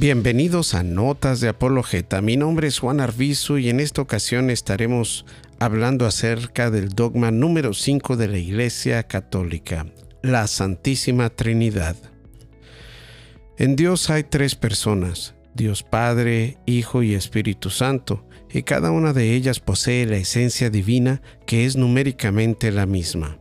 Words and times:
Bienvenidos 0.00 0.74
a 0.74 0.84
Notas 0.84 1.40
de 1.40 1.48
Apologeta. 1.48 2.22
Mi 2.22 2.36
nombre 2.36 2.68
es 2.68 2.78
Juan 2.78 3.00
Arbizu 3.00 3.58
y 3.58 3.68
en 3.68 3.80
esta 3.80 4.00
ocasión 4.00 4.48
estaremos 4.48 5.26
hablando 5.58 6.06
acerca 6.06 6.70
del 6.70 6.90
dogma 6.90 7.32
número 7.32 7.74
5 7.74 8.16
de 8.16 8.28
la 8.28 8.38
Iglesia 8.38 9.02
Católica, 9.08 9.86
la 10.22 10.46
Santísima 10.46 11.30
Trinidad. 11.30 11.96
En 13.56 13.74
Dios 13.74 14.08
hay 14.08 14.22
tres 14.22 14.54
personas, 14.54 15.34
Dios 15.54 15.82
Padre, 15.82 16.58
Hijo 16.64 17.02
y 17.02 17.14
Espíritu 17.14 17.68
Santo, 17.68 18.24
y 18.52 18.62
cada 18.62 18.92
una 18.92 19.12
de 19.12 19.34
ellas 19.34 19.58
posee 19.58 20.06
la 20.06 20.18
esencia 20.18 20.70
divina 20.70 21.22
que 21.44 21.66
es 21.66 21.74
numéricamente 21.74 22.70
la 22.70 22.86
misma. 22.86 23.40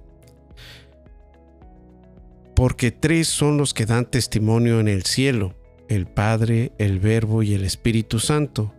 Porque 2.55 2.89
tres 2.89 3.27
son 3.27 3.57
los 3.57 3.75
que 3.75 3.85
dan 3.85 4.09
testimonio 4.09 4.79
en 4.79 4.87
el 4.87 5.03
cielo, 5.03 5.53
el 5.89 6.07
Padre, 6.07 6.71
el 6.77 6.99
Verbo 6.99 7.43
y 7.43 7.53
el 7.53 7.63
Espíritu 7.63 8.19
Santo, 8.19 8.73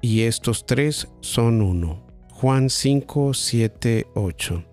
y 0.00 0.22
estos 0.22 0.66
tres 0.66 1.08
son 1.20 1.62
uno. 1.62 2.06
Juan 2.30 2.68
5, 2.68 3.32
7, 3.32 4.06
8. 4.14 4.64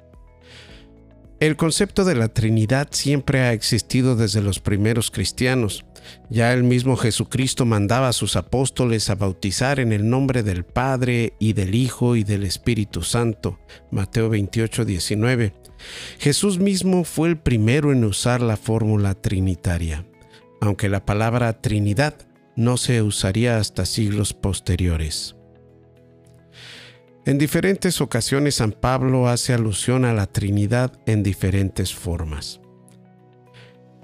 El 1.39 1.55
concepto 1.55 2.05
de 2.05 2.13
la 2.13 2.27
Trinidad 2.27 2.89
siempre 2.91 3.39
ha 3.39 3.53
existido 3.53 4.15
desde 4.15 4.41
los 4.41 4.59
primeros 4.59 5.09
cristianos. 5.09 5.85
Ya 6.29 6.53
el 6.53 6.63
mismo 6.63 6.97
Jesucristo 6.97 7.65
mandaba 7.65 8.09
a 8.09 8.13
sus 8.13 8.35
apóstoles 8.35 9.09
a 9.09 9.15
bautizar 9.15 9.79
en 9.79 9.91
el 9.91 10.07
nombre 10.07 10.43
del 10.43 10.65
Padre 10.65 11.33
y 11.39 11.53
del 11.53 11.73
Hijo 11.73 12.15
y 12.15 12.23
del 12.23 12.43
Espíritu 12.43 13.01
Santo. 13.01 13.59
Mateo 13.89 14.29
28, 14.29 14.85
19. 14.85 15.53
Jesús 16.19 16.59
mismo 16.59 17.03
fue 17.03 17.29
el 17.29 17.37
primero 17.39 17.91
en 17.91 18.03
usar 18.05 18.41
la 18.41 18.57
fórmula 18.57 19.15
trinitaria, 19.15 20.05
aunque 20.61 20.87
la 20.87 21.05
palabra 21.05 21.59
Trinidad 21.61 22.15
no 22.55 22.77
se 22.77 23.01
usaría 23.01 23.57
hasta 23.57 23.85
siglos 23.85 24.33
posteriores. 24.33 25.35
En 27.25 27.37
diferentes 27.37 28.01
ocasiones 28.01 28.55
San 28.55 28.71
Pablo 28.71 29.27
hace 29.27 29.53
alusión 29.53 30.05
a 30.05 30.13
la 30.13 30.27
Trinidad 30.27 30.93
en 31.05 31.23
diferentes 31.23 31.93
formas. 31.93 32.61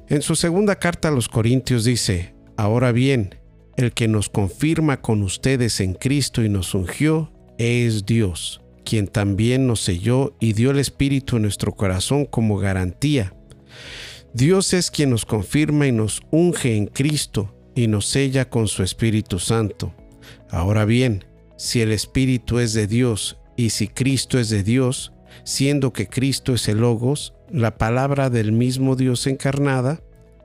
En 0.09 0.21
su 0.21 0.35
segunda 0.35 0.75
carta 0.75 1.07
a 1.07 1.11
los 1.11 1.27
Corintios 1.27 1.83
dice, 1.83 2.35
Ahora 2.57 2.91
bien, 2.91 3.35
el 3.75 3.93
que 3.93 4.07
nos 4.07 4.29
confirma 4.29 5.01
con 5.01 5.21
ustedes 5.21 5.79
en 5.79 5.93
Cristo 5.93 6.43
y 6.43 6.49
nos 6.49 6.73
ungió 6.73 7.31
es 7.57 8.05
Dios, 8.05 8.61
quien 8.83 9.07
también 9.07 9.67
nos 9.67 9.81
selló 9.81 10.35
y 10.39 10.53
dio 10.53 10.71
el 10.71 10.79
Espíritu 10.79 11.35
en 11.35 11.43
nuestro 11.43 11.73
corazón 11.75 12.25
como 12.25 12.57
garantía. 12.57 13.35
Dios 14.37 14.75
es 14.75 14.91
quien 14.91 15.09
nos 15.09 15.25
confirma 15.25 15.87
y 15.87 15.91
nos 15.91 16.21
unge 16.29 16.77
en 16.77 16.85
Cristo 16.85 17.55
y 17.73 17.87
nos 17.87 18.05
sella 18.05 18.47
con 18.47 18.67
su 18.67 18.83
Espíritu 18.83 19.39
Santo. 19.39 19.95
Ahora 20.51 20.85
bien, 20.85 21.25
si 21.57 21.81
el 21.81 21.91
Espíritu 21.91 22.59
es 22.59 22.73
de 22.73 22.85
Dios 22.85 23.39
y 23.55 23.71
si 23.71 23.87
Cristo 23.87 24.37
es 24.37 24.49
de 24.49 24.61
Dios, 24.61 25.11
siendo 25.43 25.91
que 25.91 26.07
Cristo 26.07 26.53
es 26.53 26.67
el 26.67 26.81
Logos, 26.81 27.33
la 27.49 27.79
palabra 27.79 28.29
del 28.29 28.51
mismo 28.51 28.95
Dios 28.95 29.25
encarnada, 29.25 30.03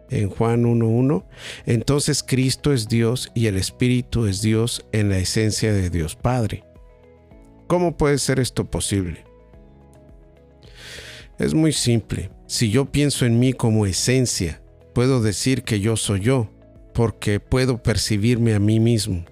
en 0.08 0.30
Juan 0.30 0.64
1.1, 0.64 1.26
entonces 1.66 2.22
Cristo 2.22 2.72
es 2.72 2.88
Dios 2.88 3.30
y 3.34 3.44
el 3.44 3.58
Espíritu 3.58 4.24
es 4.24 4.40
Dios 4.40 4.86
en 4.92 5.10
la 5.10 5.18
esencia 5.18 5.70
de 5.70 5.90
Dios 5.90 6.16
Padre. 6.16 6.64
¿Cómo 7.66 7.94
puede 7.98 8.16
ser 8.16 8.40
esto 8.40 8.70
posible? 8.70 9.22
Es 11.38 11.52
muy 11.52 11.72
simple. 11.72 12.30
Si 12.52 12.68
yo 12.68 12.84
pienso 12.84 13.24
en 13.24 13.38
mí 13.38 13.54
como 13.54 13.86
esencia, 13.86 14.60
puedo 14.92 15.22
decir 15.22 15.62
que 15.62 15.80
yo 15.80 15.96
soy 15.96 16.20
yo, 16.20 16.50
porque 16.92 17.40
puedo 17.40 17.82
percibirme 17.82 18.52
a 18.52 18.58
mí 18.58 18.78
mismo. 18.78 19.24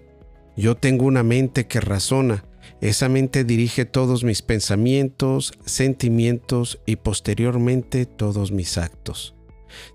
Yo 0.57 0.75
tengo 0.75 1.05
una 1.05 1.23
mente 1.23 1.67
que 1.67 1.83
razona. 1.83 2.47
Esa 2.81 3.11
mente 3.11 3.45
dirige 3.45 3.85
todos 3.85 4.25
mis 4.25 4.41
pensamientos, 4.41 5.53
sentimientos 5.67 6.81
y 6.87 6.97
posteriormente 6.97 8.07
todos 8.07 8.53
mis 8.53 8.79
actos. 8.79 9.35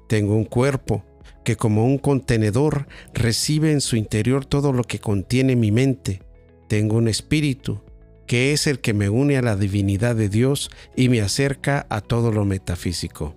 Tengo 0.07 0.35
un 0.35 0.45
cuerpo 0.45 1.03
que 1.43 1.55
como 1.55 1.83
un 1.83 1.97
contenedor 1.97 2.87
recibe 3.15 3.71
en 3.71 3.81
su 3.81 3.95
interior 3.95 4.45
todo 4.45 4.71
lo 4.71 4.83
que 4.83 4.99
contiene 4.99 5.55
mi 5.55 5.71
mente. 5.71 6.21
Tengo 6.67 6.97
un 6.97 7.07
espíritu 7.07 7.81
que 8.25 8.53
es 8.53 8.67
el 8.67 8.79
que 8.79 8.93
me 8.93 9.09
une 9.09 9.37
a 9.37 9.41
la 9.41 9.55
divinidad 9.55 10.15
de 10.15 10.29
Dios 10.29 10.69
y 10.95 11.09
me 11.09 11.21
acerca 11.21 11.85
a 11.89 12.01
todo 12.01 12.31
lo 12.31 12.45
metafísico. 12.45 13.35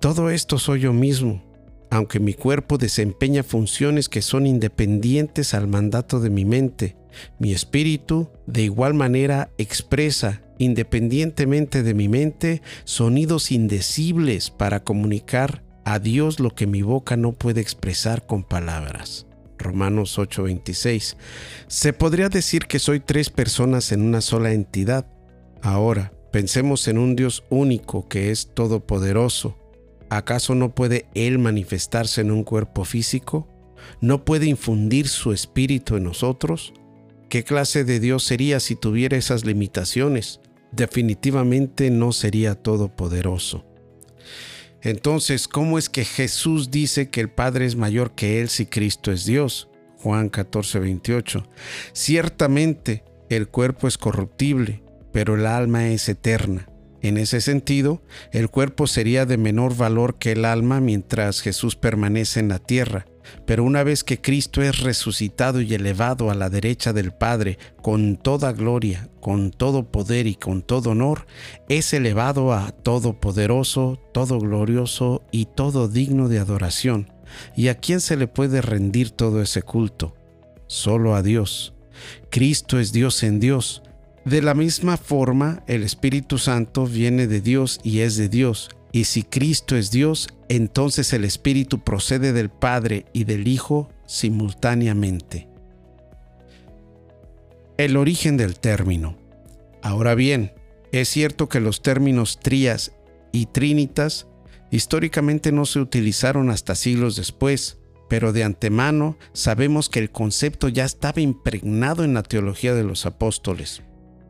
Todo 0.00 0.30
esto 0.30 0.58
soy 0.58 0.80
yo 0.80 0.92
mismo 0.92 1.42
aunque 1.92 2.20
mi 2.20 2.32
cuerpo 2.32 2.78
desempeña 2.78 3.42
funciones 3.42 4.08
que 4.08 4.22
son 4.22 4.46
independientes 4.46 5.52
al 5.52 5.68
mandato 5.68 6.20
de 6.20 6.30
mi 6.30 6.46
mente, 6.46 6.96
mi 7.38 7.52
espíritu 7.52 8.30
de 8.46 8.62
igual 8.62 8.94
manera 8.94 9.50
expresa, 9.58 10.40
independientemente 10.56 11.82
de 11.82 11.92
mi 11.92 12.08
mente, 12.08 12.62
sonidos 12.84 13.52
indecibles 13.52 14.48
para 14.48 14.82
comunicar 14.84 15.64
a 15.84 15.98
Dios 15.98 16.40
lo 16.40 16.54
que 16.54 16.66
mi 16.66 16.80
boca 16.80 17.18
no 17.18 17.32
puede 17.32 17.60
expresar 17.60 18.24
con 18.24 18.42
palabras. 18.42 19.26
Romanos 19.62 20.18
8:26. 20.18 21.16
Se 21.66 21.92
podría 21.92 22.28
decir 22.28 22.66
que 22.66 22.78
soy 22.78 23.00
tres 23.00 23.30
personas 23.30 23.92
en 23.92 24.02
una 24.02 24.20
sola 24.20 24.52
entidad. 24.52 25.06
Ahora, 25.62 26.12
pensemos 26.32 26.88
en 26.88 26.98
un 26.98 27.16
Dios 27.16 27.44
único 27.50 28.08
que 28.08 28.30
es 28.30 28.52
todopoderoso, 28.54 29.56
¿acaso 30.10 30.54
no 30.54 30.74
puede 30.74 31.06
Él 31.14 31.38
manifestarse 31.38 32.20
en 32.20 32.30
un 32.30 32.44
cuerpo 32.44 32.84
físico? 32.84 33.48
¿No 34.00 34.24
puede 34.24 34.46
infundir 34.46 35.08
su 35.08 35.32
espíritu 35.32 35.96
en 35.96 36.04
nosotros? 36.04 36.72
¿Qué 37.28 37.44
clase 37.44 37.84
de 37.84 37.98
Dios 37.98 38.24
sería 38.24 38.60
si 38.60 38.76
tuviera 38.76 39.16
esas 39.16 39.44
limitaciones? 39.44 40.40
Definitivamente 40.70 41.90
no 41.90 42.12
sería 42.12 42.54
todopoderoso. 42.54 43.64
Entonces, 44.82 45.46
¿cómo 45.46 45.78
es 45.78 45.88
que 45.88 46.04
Jesús 46.04 46.70
dice 46.70 47.08
que 47.08 47.20
el 47.20 47.30
Padre 47.30 47.66
es 47.66 47.76
mayor 47.76 48.14
que 48.14 48.40
Él 48.40 48.48
si 48.48 48.66
Cristo 48.66 49.12
es 49.12 49.24
Dios? 49.24 49.68
Juan 49.98 50.28
14, 50.28 50.80
28. 50.80 51.46
Ciertamente, 51.92 53.04
el 53.28 53.48
cuerpo 53.48 53.86
es 53.86 53.96
corruptible, 53.96 54.82
pero 55.12 55.36
el 55.36 55.46
alma 55.46 55.88
es 55.88 56.08
eterna. 56.08 56.68
En 57.02 57.16
ese 57.16 57.40
sentido, 57.40 58.00
el 58.30 58.48
cuerpo 58.48 58.86
sería 58.86 59.26
de 59.26 59.36
menor 59.36 59.76
valor 59.76 60.18
que 60.18 60.32
el 60.32 60.44
alma 60.44 60.80
mientras 60.80 61.40
Jesús 61.40 61.74
permanece 61.74 62.38
en 62.38 62.48
la 62.48 62.60
tierra, 62.60 63.06
pero 63.44 63.64
una 63.64 63.82
vez 63.82 64.04
que 64.04 64.20
Cristo 64.20 64.62
es 64.62 64.80
resucitado 64.80 65.60
y 65.60 65.74
elevado 65.74 66.30
a 66.30 66.34
la 66.34 66.48
derecha 66.48 66.92
del 66.92 67.12
Padre 67.12 67.58
con 67.82 68.16
toda 68.16 68.52
gloria, 68.52 69.08
con 69.20 69.50
todo 69.50 69.90
poder 69.90 70.28
y 70.28 70.36
con 70.36 70.62
todo 70.62 70.90
honor, 70.90 71.26
es 71.68 71.92
elevado 71.92 72.52
a 72.52 72.70
todo 72.70 73.18
poderoso, 73.20 74.00
todo 74.14 74.38
glorioso 74.38 75.24
y 75.32 75.46
todo 75.46 75.88
digno 75.88 76.28
de 76.28 76.38
adoración. 76.38 77.12
¿Y 77.56 77.68
a 77.68 77.76
quién 77.76 78.00
se 78.00 78.16
le 78.16 78.28
puede 78.28 78.62
rendir 78.62 79.10
todo 79.10 79.42
ese 79.42 79.62
culto? 79.62 80.14
Solo 80.68 81.16
a 81.16 81.22
Dios. 81.22 81.74
Cristo 82.30 82.78
es 82.78 82.92
Dios 82.92 83.22
en 83.22 83.40
Dios 83.40 83.81
de 84.24 84.40
la 84.40 84.54
misma 84.54 84.96
forma, 84.96 85.64
el 85.66 85.82
Espíritu 85.82 86.38
Santo 86.38 86.86
viene 86.86 87.26
de 87.26 87.40
Dios 87.40 87.80
y 87.82 88.00
es 88.00 88.16
de 88.16 88.28
Dios. 88.28 88.70
Y 88.92 89.04
si 89.04 89.24
Cristo 89.24 89.76
es 89.76 89.90
Dios, 89.90 90.28
entonces 90.48 91.12
el 91.12 91.24
Espíritu 91.24 91.80
procede 91.82 92.32
del 92.32 92.48
Padre 92.48 93.06
y 93.12 93.24
del 93.24 93.48
Hijo 93.48 93.88
simultáneamente. 94.06 95.48
El 97.78 97.96
origen 97.96 98.36
del 98.36 98.60
término. 98.60 99.16
Ahora 99.82 100.14
bien, 100.14 100.52
es 100.92 101.08
cierto 101.08 101.48
que 101.48 101.58
los 101.58 101.82
términos 101.82 102.38
trías 102.38 102.92
y 103.32 103.46
trinitas 103.46 104.28
históricamente 104.70 105.50
no 105.50 105.66
se 105.66 105.80
utilizaron 105.80 106.50
hasta 106.50 106.76
siglos 106.76 107.16
después, 107.16 107.78
pero 108.08 108.32
de 108.32 108.44
antemano 108.44 109.16
sabemos 109.32 109.88
que 109.88 109.98
el 109.98 110.12
concepto 110.12 110.68
ya 110.68 110.84
estaba 110.84 111.20
impregnado 111.20 112.04
en 112.04 112.14
la 112.14 112.22
teología 112.22 112.74
de 112.74 112.84
los 112.84 113.04
apóstoles. 113.04 113.82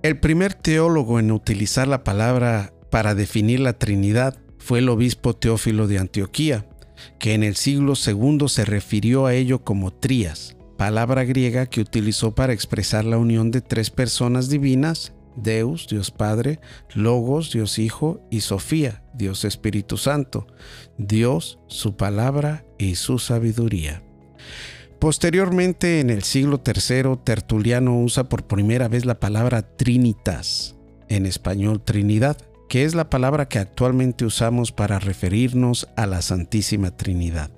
El 0.02 0.19
primer 0.19 0.54
teólogo 0.54 1.20
en 1.20 1.31
utilizar 1.31 1.87
la 1.87 2.02
palabra 2.02 2.72
para 2.90 3.14
definir 3.14 3.60
la 3.60 3.78
Trinidad 3.78 4.37
fue 4.58 4.81
el 4.81 4.88
obispo 4.88 5.37
Teófilo 5.37 5.87
de 5.87 6.00
Antioquía, 6.00 6.66
que 7.20 7.34
en 7.34 7.44
el 7.44 7.54
siglo 7.54 7.94
II 7.94 8.49
se 8.49 8.64
refirió 8.64 9.26
a 9.26 9.34
ello 9.34 9.62
como 9.62 9.93
trías, 9.93 10.56
palabra 10.76 11.22
griega 11.22 11.66
que 11.66 11.81
utilizó 11.81 12.34
para 12.34 12.52
expresar 12.52 13.04
la 13.04 13.16
unión 13.16 13.52
de 13.52 13.60
tres 13.60 13.90
personas 13.90 14.49
divinas, 14.49 15.12
Deus, 15.37 15.87
Dios 15.88 16.10
Padre, 16.10 16.58
Logos, 16.94 17.52
Dios 17.52 17.78
Hijo, 17.78 18.26
y 18.28 18.40
Sofía, 18.40 19.05
Dios 19.14 19.44
Espíritu 19.44 19.98
Santo, 19.98 20.48
Dios, 20.98 21.60
su 21.69 21.96
palabra 21.96 22.64
y 22.76 22.96
su 22.96 23.20
sabiduría. 23.20 24.02
Posteriormente, 25.02 25.99
en 25.99 26.10
el 26.10 26.22
siglo 26.22 26.62
III, 26.64 27.16
Tertuliano 27.25 27.99
usa 27.99 28.28
por 28.28 28.44
primera 28.44 28.87
vez 28.87 29.04
la 29.04 29.19
palabra 29.19 29.62
trinitas, 29.62 30.76
en 31.08 31.26
español 31.26 31.82
Trinidad, 31.82 32.37
que 32.69 32.84
es 32.84 32.94
la 32.94 33.10
palabra 33.10 33.49
que 33.49 33.58
actualmente 33.58 34.25
usamos 34.25 34.70
para 34.70 35.00
referirnos 35.00 35.88
a 35.96 36.06
la 36.06 36.22
Santísima 36.22 36.96
Trinidad. 36.96 37.50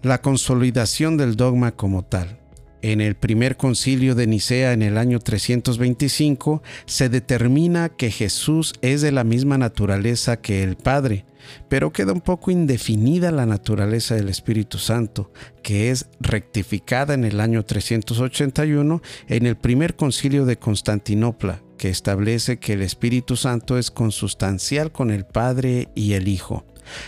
La 0.00 0.22
consolidación 0.22 1.18
del 1.18 1.36
dogma 1.36 1.72
como 1.72 2.02
tal. 2.06 2.40
En 2.82 3.00
el 3.00 3.14
primer 3.14 3.56
concilio 3.56 4.16
de 4.16 4.26
Nicea 4.26 4.72
en 4.72 4.82
el 4.82 4.98
año 4.98 5.20
325 5.20 6.64
se 6.84 7.08
determina 7.08 7.90
que 7.90 8.10
Jesús 8.10 8.74
es 8.82 9.02
de 9.02 9.12
la 9.12 9.22
misma 9.22 9.56
naturaleza 9.56 10.40
que 10.40 10.64
el 10.64 10.74
Padre, 10.74 11.24
pero 11.68 11.92
queda 11.92 12.12
un 12.12 12.20
poco 12.20 12.50
indefinida 12.50 13.30
la 13.30 13.46
naturaleza 13.46 14.16
del 14.16 14.28
Espíritu 14.28 14.78
Santo, 14.78 15.30
que 15.62 15.90
es 15.90 16.08
rectificada 16.18 17.14
en 17.14 17.22
el 17.22 17.38
año 17.38 17.64
381 17.64 19.00
en 19.28 19.46
el 19.46 19.56
primer 19.56 19.94
concilio 19.94 20.44
de 20.44 20.58
Constantinopla, 20.58 21.62
que 21.78 21.88
establece 21.88 22.58
que 22.58 22.72
el 22.72 22.82
Espíritu 22.82 23.36
Santo 23.36 23.78
es 23.78 23.92
consustancial 23.92 24.90
con 24.90 25.12
el 25.12 25.24
Padre 25.24 25.88
y 25.94 26.14
el 26.14 26.26
Hijo. 26.26 26.66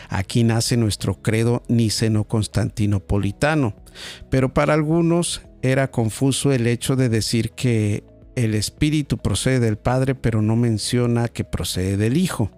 Aquí 0.09 0.45
nace 0.45 0.77
nuestro 0.77 1.21
credo 1.21 1.65
niceno-constantinopolitano, 1.67 3.75
pero 4.31 4.55
para 4.55 4.75
algunos 4.75 5.43
era 5.65 5.91
confuso 5.91 6.53
el 6.53 6.67
hecho 6.67 6.95
de 6.95 7.09
decir 7.09 7.53
que 7.53 8.05
el 8.37 8.55
Espíritu 8.55 9.17
procede 9.17 9.61
del 9.61 9.79
Padre, 9.79 10.15
pero 10.15 10.43
no 10.43 10.57
menciona 10.57 11.29
que 11.29 11.45
procede 11.45 11.97
del 11.97 12.19
Hijo. 12.19 12.51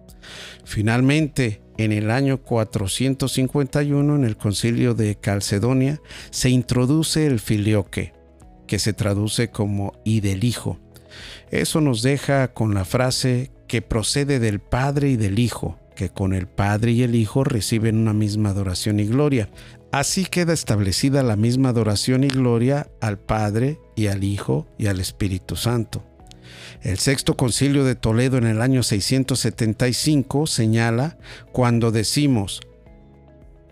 Finalmente, 0.65 1.63
en 1.79 1.93
el 1.93 2.11
año 2.11 2.39
451, 2.43 4.17
en 4.17 4.25
el 4.25 4.37
concilio 4.37 4.95
de 4.95 5.15
Calcedonia, 5.15 6.01
se 6.31 6.51
introduce 6.51 7.27
el 7.27 7.39
filioque, 7.39 8.13
que 8.67 8.81
se 8.81 8.93
traduce 8.93 9.51
como 9.51 9.93
y 10.03 10.21
del 10.21 10.43
Hijo. 10.43 10.81
Eso 11.53 11.81
nos 11.81 12.03
deja 12.03 12.53
con 12.55 12.75
la 12.75 12.85
frase 12.85 13.53
que 13.69 13.83
procede 13.83 14.41
del 14.41 14.59
Padre 14.59 15.11
y 15.11 15.17
del 15.17 15.39
Hijo, 15.39 15.79
que 15.95 16.11
con 16.11 16.35
el 16.35 16.49
Padre 16.49 16.91
y 16.91 17.03
el 17.05 17.15
Hijo 17.15 17.45
reciben 17.45 17.99
una 17.99 18.13
misma 18.13 18.51
adoración 18.51 18.99
y 18.99 19.07
gloria. 19.07 19.49
Así 19.93 20.27
queda 20.27 20.53
establecida 20.53 21.23
la 21.23 21.37
misma 21.37 21.71
adoración 21.71 22.25
y 22.25 22.29
gloria 22.29 22.91
al 23.01 23.19
Padre 23.19 23.79
y 23.95 24.09
al 24.09 24.25
Hijo 24.25 24.67
y 24.79 24.89
al 24.89 25.01
Espíritu 25.01 25.57
Santo. 25.57 26.05
El 26.83 26.99
sexto 26.99 27.37
concilio 27.37 27.85
de 27.85 27.95
Toledo 27.95 28.37
en 28.37 28.47
el 28.47 28.61
año 28.61 28.83
675 28.83 30.47
señala 30.47 31.19
cuando 31.53 31.91
decimos, 31.91 32.61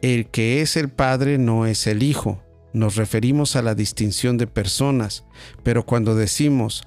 el 0.03 0.27
que 0.27 0.61
es 0.61 0.77
el 0.77 0.89
Padre 0.89 1.39
no 1.39 1.67
es 1.67 1.87
el 1.87 2.03
Hijo, 2.03 2.43
nos 2.73 2.97
referimos 2.97 3.57
a 3.57 3.63
la 3.63 3.75
distinción 3.75 4.37
de 4.37 4.47
personas, 4.47 5.25
pero 5.63 5.87
cuando 5.87 6.15
decimos, 6.15 6.83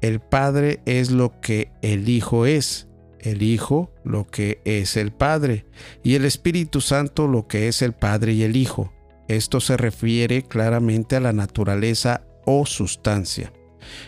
el 0.00 0.20
Padre 0.20 0.80
es 0.86 1.10
lo 1.10 1.40
que 1.40 1.70
el 1.82 2.08
Hijo 2.08 2.46
es, 2.46 2.86
el 3.22 3.42
Hijo 3.42 3.90
lo 4.04 4.26
que 4.26 4.60
es 4.64 4.96
el 4.96 5.12
Padre 5.12 5.64
y 6.02 6.14
el 6.14 6.24
Espíritu 6.24 6.80
Santo 6.80 7.26
lo 7.26 7.46
que 7.46 7.68
es 7.68 7.82
el 7.82 7.92
Padre 7.92 8.32
y 8.32 8.42
el 8.42 8.56
Hijo. 8.56 8.92
Esto 9.28 9.60
se 9.60 9.76
refiere 9.76 10.42
claramente 10.42 11.16
a 11.16 11.20
la 11.20 11.32
naturaleza 11.32 12.22
o 12.44 12.66
sustancia. 12.66 13.52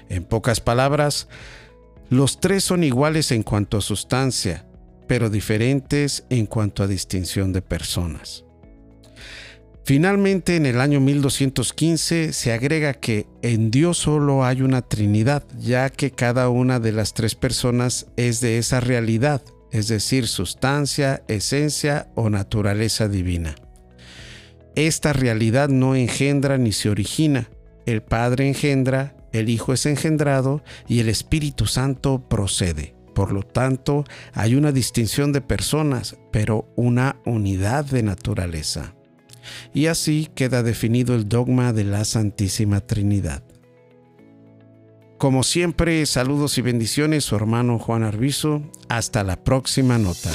En 0.08 0.24
pocas 0.24 0.60
palabras, 0.60 1.28
los 2.10 2.40
tres 2.40 2.64
son 2.64 2.84
iguales 2.84 3.32
en 3.32 3.42
cuanto 3.42 3.78
a 3.78 3.80
sustancia, 3.80 4.66
pero 5.06 5.30
diferentes 5.30 6.26
en 6.30 6.46
cuanto 6.46 6.82
a 6.82 6.86
distinción 6.86 7.52
de 7.52 7.62
personas. 7.62 8.44
Finalmente, 9.86 10.56
en 10.56 10.64
el 10.64 10.80
año 10.80 10.98
1215 11.00 12.32
se 12.32 12.52
agrega 12.52 12.94
que 12.94 13.26
en 13.42 13.70
Dios 13.70 13.98
solo 13.98 14.42
hay 14.42 14.62
una 14.62 14.80
Trinidad, 14.80 15.44
ya 15.58 15.90
que 15.90 16.10
cada 16.10 16.48
una 16.48 16.80
de 16.80 16.90
las 16.90 17.12
tres 17.12 17.34
personas 17.34 18.06
es 18.16 18.40
de 18.40 18.56
esa 18.56 18.80
realidad, 18.80 19.42
es 19.72 19.88
decir, 19.88 20.26
sustancia, 20.26 21.22
esencia 21.28 22.08
o 22.14 22.30
naturaleza 22.30 23.08
divina. 23.08 23.56
Esta 24.74 25.12
realidad 25.12 25.68
no 25.68 25.94
engendra 25.94 26.56
ni 26.56 26.72
se 26.72 26.88
origina. 26.88 27.50
El 27.84 28.02
Padre 28.02 28.48
engendra, 28.48 29.14
el 29.32 29.50
Hijo 29.50 29.74
es 29.74 29.84
engendrado 29.84 30.64
y 30.88 31.00
el 31.00 31.10
Espíritu 31.10 31.66
Santo 31.66 32.26
procede. 32.26 32.94
Por 33.14 33.32
lo 33.32 33.42
tanto, 33.42 34.04
hay 34.32 34.54
una 34.54 34.72
distinción 34.72 35.32
de 35.32 35.42
personas, 35.42 36.16
pero 36.32 36.72
una 36.74 37.20
unidad 37.26 37.84
de 37.84 38.02
naturaleza 38.02 38.94
y 39.72 39.86
así 39.86 40.28
queda 40.34 40.62
definido 40.62 41.14
el 41.14 41.28
dogma 41.28 41.72
de 41.72 41.84
la 41.84 42.04
Santísima 42.04 42.80
Trinidad. 42.80 43.42
Como 45.18 45.42
siempre, 45.42 46.04
saludos 46.06 46.58
y 46.58 46.62
bendiciones, 46.62 47.24
su 47.24 47.36
hermano 47.36 47.78
Juan 47.78 48.02
Arbizo. 48.02 48.62
Hasta 48.88 49.24
la 49.24 49.42
próxima 49.42 49.96
nota. 49.96 50.30